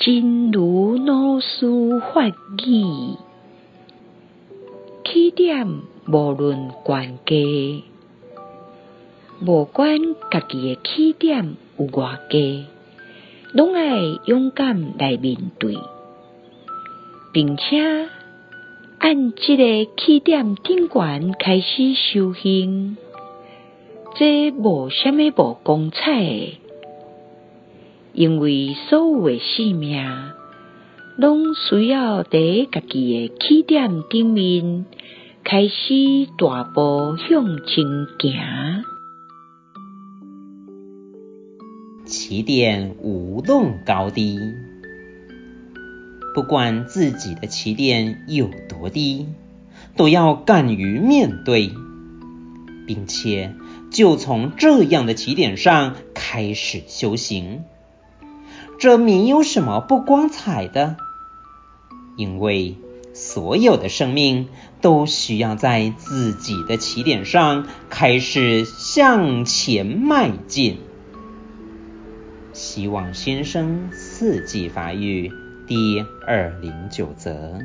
[0.00, 1.66] 真如老师
[2.14, 3.16] 法语，
[5.04, 5.66] 起点
[6.06, 7.82] 无论悬低，
[9.44, 9.98] 无管
[10.30, 12.66] 家己的起点有偌低，
[13.52, 15.76] 拢爱勇敢来面对，
[17.32, 18.08] 并且
[19.00, 22.96] 按这个起点顶悬开始修行，
[24.14, 26.52] 这无啥物无光彩。
[28.18, 30.04] 因为所有的生命，
[31.16, 34.86] 拢需要伫家己的起点顶面
[35.44, 38.82] 开始大步向前行。
[42.06, 44.40] 起点无论高低，
[46.34, 49.28] 不管自己的起点有多低，
[49.96, 51.70] 都要敢于面对，
[52.84, 53.54] 并且
[53.92, 57.60] 就从这样的起点上开始修行。
[58.78, 60.96] 这没有什么不光彩的，
[62.16, 62.76] 因为
[63.12, 64.48] 所有的生命
[64.80, 70.78] 都需要在自己的起点上开始向前迈进。
[72.52, 75.30] 希望先生四季发育
[75.66, 77.60] 第二零九则。